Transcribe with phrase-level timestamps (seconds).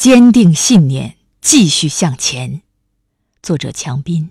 [0.00, 2.62] 坚定信念，继续向前。
[3.42, 4.30] 作者：强斌。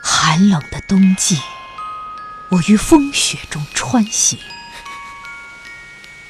[0.00, 1.40] 寒冷的冬季，
[2.50, 4.38] 我于风雪中穿行。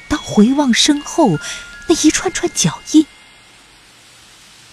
[0.07, 1.37] 当回望身后
[1.87, 3.05] 那一串串脚印，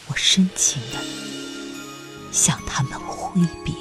[0.07, 0.98] 我深情地
[2.32, 3.75] 向他们挥别。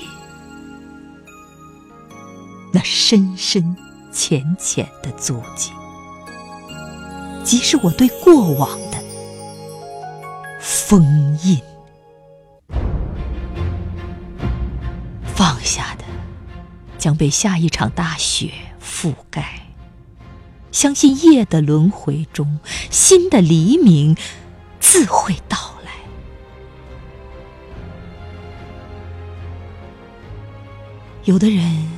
[2.74, 3.78] 那深深
[4.12, 5.72] 浅浅的足迹。
[7.50, 9.04] 即是我对过往的
[10.60, 11.60] 封印，
[15.24, 16.04] 放下的
[17.00, 19.62] 将被下一场大雪覆盖。
[20.72, 22.60] 相信夜的轮回中，
[22.92, 24.16] 新的黎明
[24.80, 25.92] 自会到来。
[31.24, 31.90] 有的人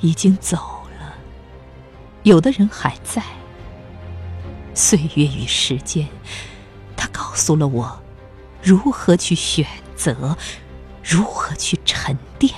[0.00, 0.56] 已经走
[1.00, 1.14] 了，
[2.22, 3.20] 有的人还在。
[4.74, 6.08] 岁月与时间，
[6.96, 8.00] 它告诉了我
[8.62, 10.36] 如何去选择，
[11.02, 12.52] 如何去沉淀。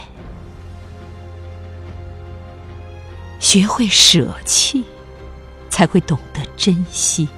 [3.40, 4.84] 学会舍弃，
[5.68, 7.28] 才会懂得珍惜。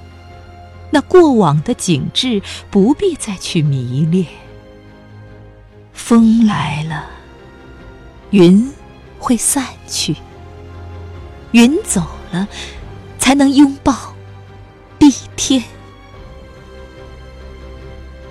[0.89, 4.25] 那过往的景致，不必再去迷恋。
[5.91, 7.09] 风来了，
[8.29, 8.71] 云
[9.19, 10.13] 会散去；
[11.51, 12.47] 云走了，
[13.19, 14.13] 才能拥抱。
[15.07, 15.63] 一天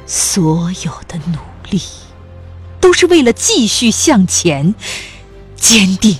[0.06, 1.38] 所有的努
[1.70, 1.80] 力
[2.80, 4.74] 都是为了继续向前
[5.56, 6.16] 坚定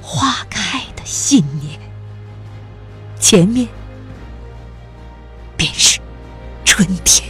[0.00, 1.78] 花开的信念。
[3.18, 3.66] 前面
[5.56, 5.98] 便是
[6.64, 7.28] 春天。